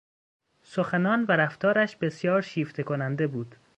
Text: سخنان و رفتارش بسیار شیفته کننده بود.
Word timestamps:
سخنان 0.63 1.25
و 1.29 1.31
رفتارش 1.31 1.95
بسیار 1.95 2.41
شیفته 2.41 2.83
کننده 2.83 3.27
بود. 3.27 3.55